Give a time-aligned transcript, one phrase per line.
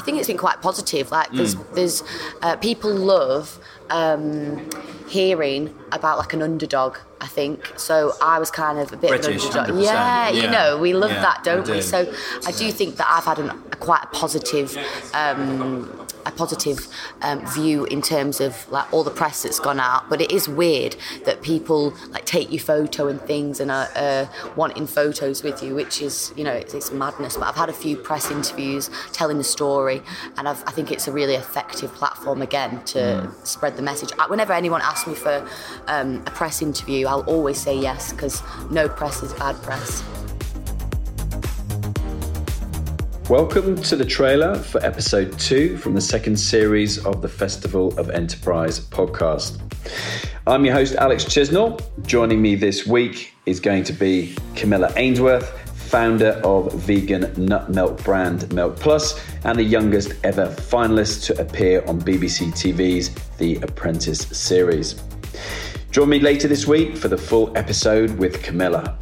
[0.00, 1.10] I think it's been quite positive.
[1.10, 2.02] Like there's there's
[2.40, 3.58] uh, people love
[3.90, 4.66] um,
[5.08, 6.96] hearing about like an underdog.
[7.20, 8.14] I think so.
[8.22, 9.76] I was kind of a bit British, of an underdog.
[9.82, 9.84] 100%.
[9.84, 11.76] Yeah, you know, we love Yeah, that, don't I we?
[11.76, 11.82] do.
[11.82, 12.14] So
[12.46, 14.74] I do think that I've had an, a quite a positive.
[15.12, 16.88] Um, a positive
[17.22, 20.48] um, view in terms of like all the press that's gone out, but it is
[20.48, 24.26] weird that people like take your photo and things and are uh,
[24.56, 27.36] wanting photos with you, which is you know it's, it's madness.
[27.36, 30.02] But I've had a few press interviews telling the story,
[30.36, 34.10] and I've, I think it's a really effective platform again to spread the message.
[34.18, 35.46] Uh, Whenever anyone asks me for
[35.86, 40.02] um, a press interview, I'll always say yes because no press is bad press.
[43.30, 48.10] Welcome to the trailer for episode two from the second series of the Festival of
[48.10, 49.60] Enterprise podcast.
[50.48, 51.80] I'm your host, Alex Chisnell.
[52.04, 55.48] Joining me this week is going to be Camilla Ainsworth,
[55.78, 61.84] founder of vegan nut milk brand Milk Plus, and the youngest ever finalist to appear
[61.86, 65.00] on BBC TV's The Apprentice series.
[65.92, 68.98] Join me later this week for the full episode with Camilla.